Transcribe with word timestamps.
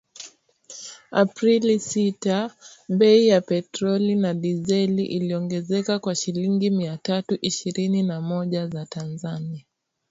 Aprili 1.23 1.75
sita 1.89 2.37
bei 2.99 3.17
ya 3.31 3.39
petroli 3.49 4.13
na 4.15 4.31
dizeli 4.33 5.05
iliongezeka 5.05 5.99
kwa 5.99 6.15
shilingi 6.15 6.69
mia 6.69 6.97
tatu 6.97 7.37
ishirini 7.41 8.03
na 8.03 8.21
moja 8.21 8.67
za 8.67 8.85
Tanzania 8.85 9.65